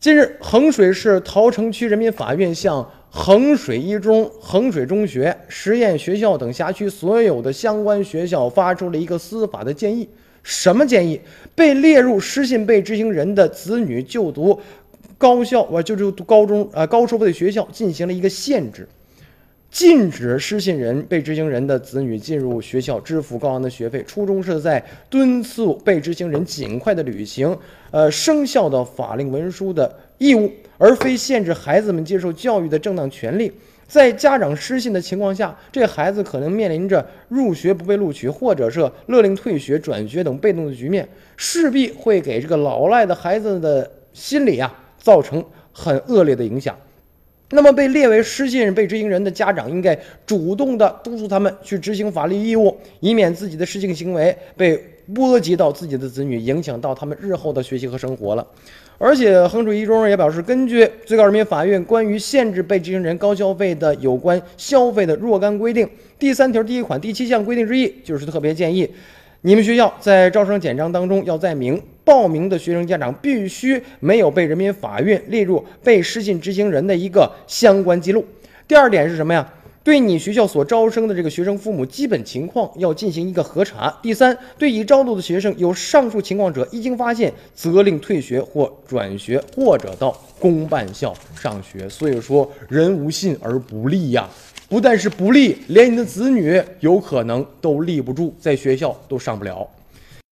[0.00, 10.08] 近日，衡水市桃城区人民法院向衡水一中、衡水中学、实验学校等辖区所有的相关学校发出了一个司法的建议。
[10.44, 11.20] 什么建议？
[11.52, 14.60] 被列入失信被执行人的子女就读
[15.18, 18.88] 高校，我就读高中啊高收费的学校进行了一个限制。
[19.70, 27.56] 禁止失信人、被执行人的子女进入学校支付高昂的学费，初衷是在敦促被执行人尽快的履行
[27.90, 33.52] 呃生效的法令文书的义务，而非限制孩子们接受教育的正当权利。
[33.86, 46.76] 在家长失信的情况下，这孩子可能面临着入学不被录取，或者是勒令退学、转学等被动的局面，势必会给这个老赖的孩子的心理啊造成很恶劣的影响。
[47.50, 54.78] 那么，被列为失信被执行人的家长应该主动的督促他们去执行法律义务，以免自己的失信行为被
[55.14, 58.46] 波及到自己的子女，影响到他们日后的学习和生活了。
[58.98, 68.86] 而且，衡水一中也表示，根据最高人民法院关于限制被执行人高消费的有关消费的若干规定第三条第一款第七项规定之一，就是特别建议。
[69.42, 78.24] 你们学校在招生简章当中要载明，报名的学生家长必须没有被人民法院列入被失信执行人的一个相关记录。
[78.66, 79.48] 第二点是什么呀？
[79.84, 83.88] 对你学校所招生的这个学生父母基本情况要进行一个核查。
[84.02, 91.88] 第三，对已招录的学生有上述情况者，一经发现，责令退学或转学，或者到公办校上学。
[91.88, 94.28] 所以说，人无信而不立呀。
[94.68, 99.66] 不但是不立，连你的子女有可能都立不住，在学校都上不了。